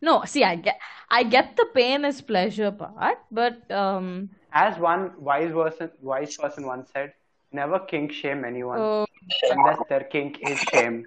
[0.00, 0.78] No, see I get
[1.10, 6.64] I get the pain is pleasure part, but um As one wise person, wise person
[6.66, 7.12] once said,
[7.52, 9.06] never kink shame anyone oh,
[9.50, 11.04] unless their kink is shame.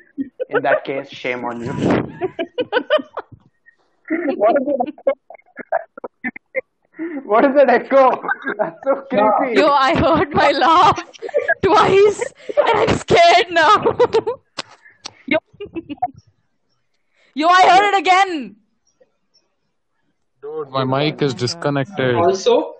[0.49, 1.71] In that case, shame on you.
[4.35, 4.91] what is that?
[7.23, 8.21] What is that echo?
[8.57, 9.59] That's so creepy.
[9.59, 11.01] yo, I heard my laugh
[11.61, 13.77] twice and I'm scared now.
[15.27, 15.37] yo,
[17.35, 18.55] yo, I heard it again.
[20.41, 22.15] Dude, my mic is disconnected.
[22.15, 22.75] Also,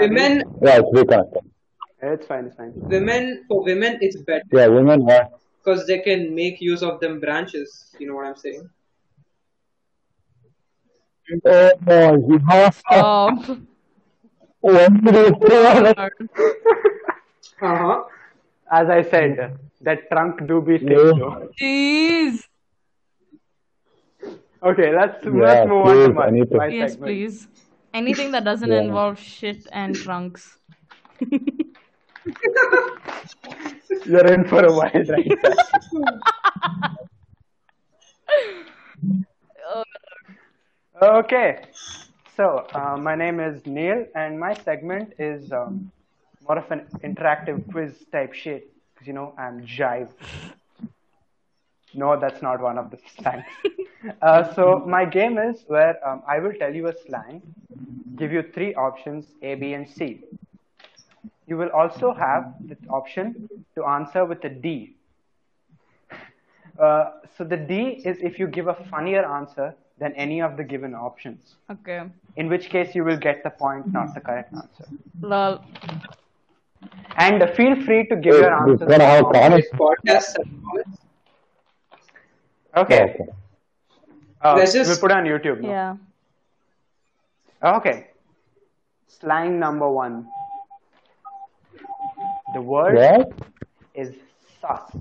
[0.00, 1.42] women Yeah, it's reconnected.
[2.02, 2.72] It's fine, it's fine.
[2.94, 5.30] women for women it's better Yeah, women what?
[5.58, 8.68] because they can make use of them branches you know what i'm saying
[11.46, 13.38] Oh, you have Stop.
[14.60, 16.12] When did you say that?
[17.60, 18.02] uh-huh
[18.70, 21.46] As I said, that trunk do be thick Yeah.
[21.60, 22.44] Jeez.
[24.62, 27.04] Okay, let's Yeah, let's move on to my, I need to- my Yes, segment.
[27.04, 27.48] please.
[27.94, 28.80] Anything that doesn't Yeah.
[28.80, 30.58] involve shit and trunks.
[34.04, 35.38] You're in for a wild ride.
[41.02, 41.62] okay,
[42.36, 45.90] so uh, my name is Neil, and my segment is um,
[46.46, 48.70] more of an interactive quiz type shit.
[48.96, 50.08] 'cause, you know, I'm jive.
[51.94, 53.44] No, that's not one of the slangs.
[54.22, 57.42] uh, so my game is where um, I will tell you a slang,
[58.16, 60.20] give you three options A, B, and C.
[61.46, 64.94] You will also have the option to answer with a D.
[66.80, 70.64] Uh, so the D is if you give a funnier answer than any of the
[70.64, 71.56] given options.
[71.70, 72.02] Okay.
[72.36, 74.86] In which case you will get the point, not the correct answer.
[75.20, 75.60] Lol.
[77.16, 78.88] And uh, feel free to give Wait, your this answers.
[78.88, 80.98] gonna this podcast and comments.
[82.76, 83.02] Okay.
[83.02, 83.26] Okay.
[84.42, 85.60] Uh, Let's just- we'll put it on YouTube.
[85.60, 85.68] No?
[85.68, 85.96] Yeah.
[87.62, 88.08] Okay.
[89.08, 90.28] Slang number one.
[92.52, 93.32] The word What?
[93.94, 94.14] is
[94.60, 94.96] sus.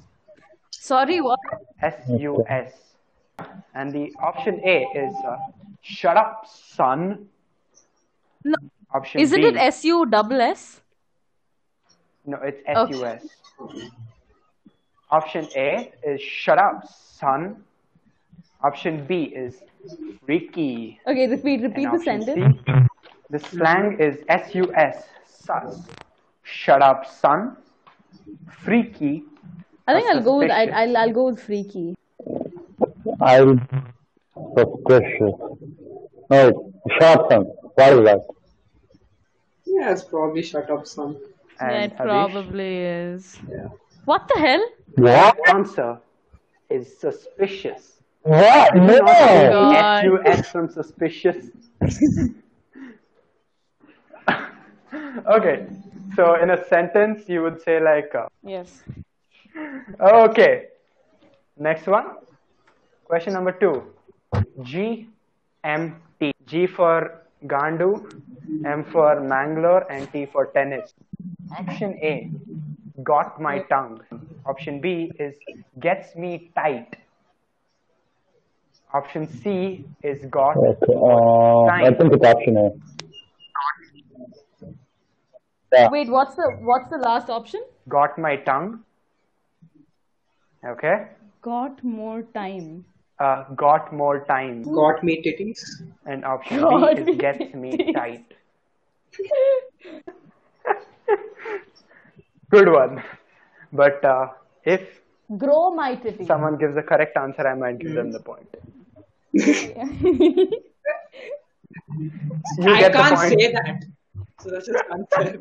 [0.72, 1.40] Sorry, what?
[1.82, 2.74] S U S.
[3.74, 5.38] And the option A is uh,
[5.82, 7.28] shut up, son.
[8.44, 8.56] No.
[8.94, 10.82] Option Isn't B, it S U double S?
[12.26, 13.26] No, it's S U S.
[15.17, 17.63] Option A is shut up, son.
[18.63, 19.62] Option B is
[20.26, 20.99] freaky.
[21.08, 22.58] Okay, repeat, repeat the sentence.
[22.67, 22.73] C,
[23.30, 25.88] the slang is S U S, sus.
[26.41, 27.58] Shut up, son.
[28.63, 29.23] Freaky.
[29.88, 31.95] I think I'll go with I, I'll I'll go with freaky.
[33.21, 33.67] I'm
[34.58, 35.36] suspicious.
[36.32, 37.43] No, short term.
[37.76, 38.21] What is that?
[39.65, 41.15] yeah it's probably shut up son
[41.60, 43.39] yeah, it Harish, probably is.
[43.49, 43.69] yeah
[44.06, 44.63] What the hell?
[44.96, 45.38] What?
[45.50, 46.00] answer
[46.70, 48.02] is suspicious.
[48.22, 48.74] What?
[48.74, 49.06] Did you not No!
[49.06, 49.98] the God.
[50.06, 51.48] S-U-S from suspicious?
[55.36, 55.68] okay,
[56.16, 58.84] so in a sentence, you would say like, uh, Yes.
[60.00, 60.68] okay.
[61.58, 62.06] Next one.
[63.06, 63.84] Question number two.
[64.64, 65.08] G
[65.64, 66.32] M T.
[66.46, 68.10] G for Gandu,
[68.66, 70.94] M for Mangalore, and T for tennis.
[71.58, 72.32] Option A.
[73.04, 74.02] Got my tongue.
[74.46, 75.36] Option B is
[75.80, 76.96] gets me tight.
[78.94, 82.70] Option C is got Okay, uh, I think it's option A.
[85.74, 85.89] Yeah.
[85.89, 87.64] Wait, what's the what's the last option?
[87.88, 88.84] got my tongue.
[90.66, 91.08] Okay.
[91.41, 92.86] Got more time.
[93.20, 94.64] Uh, got more time.
[94.64, 95.60] got me titties
[96.06, 98.26] And option God, B is we gets did me tight.
[102.50, 103.04] Good one.
[103.74, 104.28] But uh,
[104.63, 105.01] if
[105.38, 106.26] Grow my titty.
[106.26, 108.47] someone gives a correct answer, I might give them the point.
[112.57, 113.39] You i get can't point.
[113.39, 113.84] say that
[114.41, 115.38] so that's just unfair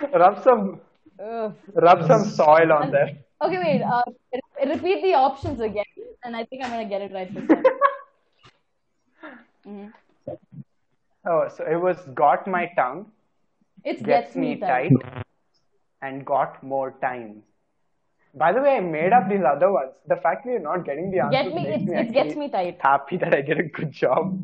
[0.22, 0.80] rub some
[1.22, 1.54] Ugh.
[1.74, 3.10] rub some soil on there.
[3.42, 3.82] Okay, wait.
[3.82, 4.02] Uh,
[4.66, 5.84] repeat the options again,
[6.24, 7.64] and I think I'm gonna get it right this time.
[9.66, 9.92] Mhm.
[11.24, 13.10] Oh, so it was got my tongue,
[13.84, 14.92] It's gets me tight,
[16.02, 17.42] and got more time.
[18.34, 19.92] By the way, I made up these other ones.
[20.08, 21.64] The fact that you're not getting the answer Get me.
[21.64, 22.78] makes It's, me it gets me tight.
[22.80, 24.38] happy that I get a good job.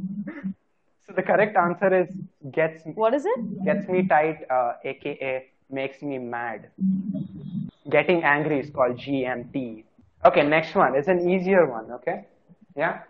[1.07, 2.09] so the correct answer is
[2.53, 3.65] gets me What is it?
[3.65, 6.69] gets me tight, uh, aka makes me mad.
[7.91, 9.85] Getting angry is called GMT.
[10.27, 10.95] Okay, next one.
[10.95, 11.91] It's an easier one.
[11.93, 12.27] Okay,
[12.77, 13.01] yeah.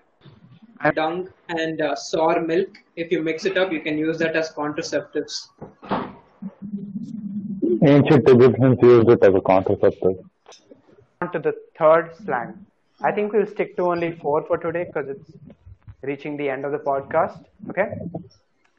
[0.95, 2.69] dung and uh, sour milk.
[2.97, 5.49] If you mix it up, you can use that as contraceptives.
[7.83, 10.16] Ancient Egyptians used it as a contraceptive.
[11.21, 12.66] On to the third slang.
[13.03, 15.31] I think we'll stick to only four for today because it's
[16.03, 17.45] reaching the end of the podcast.
[17.71, 17.89] Okay.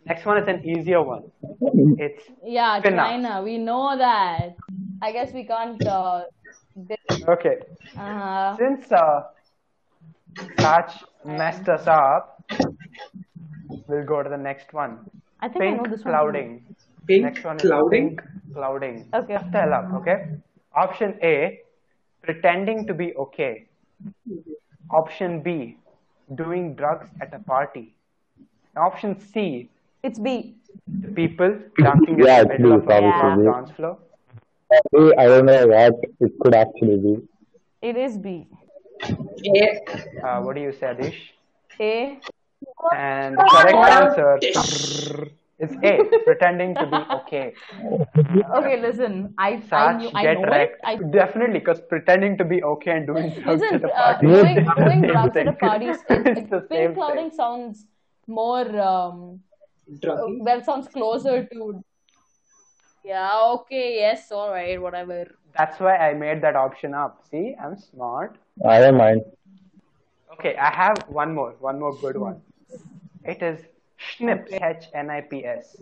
[0.06, 1.24] Next one is an easier one.
[1.98, 2.98] It's Yeah, Finna.
[2.98, 3.42] China.
[3.44, 4.56] We know that.
[5.02, 5.86] I guess we can't.
[5.86, 6.24] Uh,
[7.28, 7.58] okay.
[7.96, 8.58] Uh-huh.
[8.58, 9.22] Since uh,
[10.60, 10.92] Sach
[11.26, 12.44] messed us up,
[13.88, 15.00] we'll go to the next one.
[15.42, 16.62] I think I know Pink this one.
[17.10, 17.24] Clouding.
[17.24, 18.08] Pink Next one is clouding.
[18.18, 18.22] pink
[18.54, 19.10] clouding.
[19.14, 19.38] Okay.
[19.52, 20.26] Tell up, okay?
[20.76, 21.60] Option A,
[22.22, 23.68] pretending to be okay.
[24.92, 25.78] Option B,
[26.36, 27.94] doing drugs at a party.
[28.78, 29.70] Option C,
[30.04, 30.56] It's B.
[31.02, 33.46] The people dunking Yeah, in the it's middle B, of a probably.
[33.46, 33.98] dance floor.
[34.72, 37.28] Hey, I don't know what it could actually be.
[37.82, 38.48] It is B.
[39.04, 39.80] A.
[40.26, 41.20] Uh, what do you say, Adeesh?
[41.80, 42.20] A.
[42.96, 44.40] And the correct answer
[45.60, 45.94] is A,
[46.26, 47.54] pretending to be okay.
[48.58, 49.34] Okay, listen.
[49.38, 50.72] I I, Sach, knew, I get know it.
[50.84, 53.76] I Definitely, because pretending to be okay and doing drugs listen.
[53.76, 55.86] at a Uh, party doing is the doing same drugs at a party.
[55.88, 57.38] is- It's the it, same pink clouding thing.
[57.38, 57.88] sounds
[58.28, 58.68] more.
[58.80, 59.42] Um,
[60.02, 60.40] Druggy.
[60.46, 61.84] well, sounds closer to.
[63.04, 63.30] Yeah.
[63.56, 63.96] Okay.
[64.00, 64.32] Yes.
[64.32, 64.80] All right.
[64.82, 65.26] Whatever.
[65.58, 67.24] That's why I made that option up.
[67.32, 68.38] See, I'm smart.
[68.66, 69.22] I don't mind.
[70.34, 72.42] Okay, I have one more, one more good one.
[73.26, 73.60] It is
[74.00, 75.76] Schnips, H N I P S.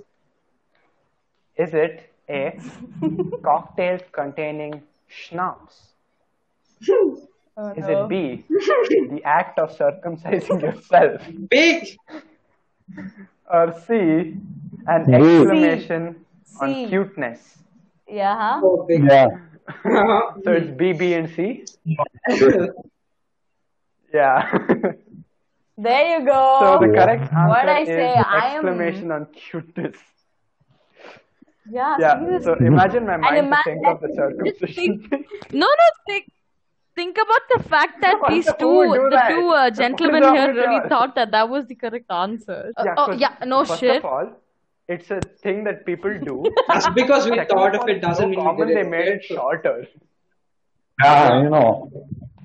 [1.55, 2.59] Is it A,
[3.43, 5.93] cocktail containing schnapps?
[6.89, 8.05] Oh, Is no.
[8.05, 11.21] it B, the act of circumcising yourself?
[11.49, 11.97] B.
[13.51, 14.35] Or C,
[14.87, 15.13] an B.
[15.13, 16.25] exclamation
[16.61, 16.87] on C.
[16.87, 17.57] cuteness?
[18.07, 18.35] Yeah.
[18.35, 18.61] Huh?
[18.63, 18.87] Oh.
[18.89, 19.27] Yeah.
[20.43, 21.65] So it's B, B, and C?
[24.13, 24.59] Yeah.
[25.77, 26.57] There you go.
[26.59, 28.13] so the correct answer What'd I is say?
[28.13, 29.97] I am- exclamation on cuteness.
[31.69, 31.95] yeah.
[31.99, 35.25] Yeah, so imagine my mind to imagine- think of the just circumcision thing.
[35.53, 35.87] No, no.
[36.07, 36.25] Think,
[36.95, 39.29] think about the fact that What these two, who would do the that?
[39.29, 40.89] two uh, gentlemen here really you?
[40.89, 42.71] thought that that was the correct answer.
[42.75, 43.35] Uh, Yeah, oh, 'cause yeah.
[43.45, 43.97] No first shit.
[43.97, 44.27] of all,
[44.87, 46.43] it's a thing that people do.
[46.67, 48.89] That's because we Second thought of of it doesn't mean we common did they it.
[48.89, 49.85] made it shorter.
[51.03, 51.91] Yeah, you know.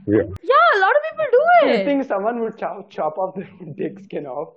[0.06, 0.22] Yeah.
[0.42, 3.48] Yeah, a lot of people do Do you think someone would chop, chop off their
[3.76, 4.54] dick skin off?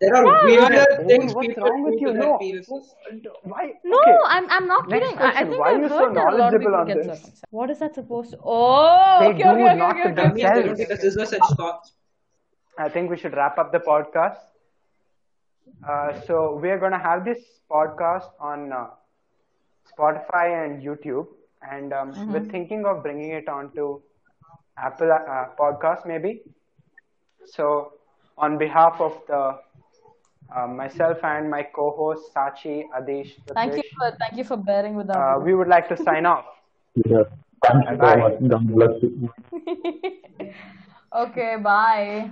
[0.00, 2.12] There are Yeah, weirder Oh, things what's people wrong with you?
[2.12, 2.38] No.
[3.42, 3.72] Why?
[3.84, 4.16] No, okay.
[4.26, 5.18] I'm I'm not Next kidding.
[5.18, 6.80] I, I think Why I've are you heard so that a lot of knowledgeable people
[6.80, 7.12] on get this?
[7.12, 7.44] circumcised.
[7.50, 8.38] What is that supposed to?
[8.44, 10.32] Oh, They okay, do okay, not okay, to okay, That okay.
[10.32, 10.78] means they don't themselves.
[10.78, 11.82] take a scissors and stop.
[12.78, 14.38] I think we should wrap up the podcast.
[15.86, 17.38] Uh, so we're gonna have this
[17.70, 18.86] podcast on uh,
[19.90, 21.26] Spotify and YouTube,
[21.70, 24.00] and um, we're thinking of bringing it onto
[24.78, 26.42] Apple uh, Podcast maybe.
[27.44, 27.92] So
[28.36, 29.58] on behalf of the
[30.54, 35.10] uh, myself and my co-host Sachi, Adeesh, Thank you for thank you for bearing with
[35.10, 35.16] us.
[35.16, 36.44] uh, we would like to sign off.
[36.94, 37.22] yeah.
[37.66, 38.16] Thank you so Bye.
[38.16, 38.32] much.
[38.48, 39.30] God bless you.
[41.14, 42.30] okay, bye.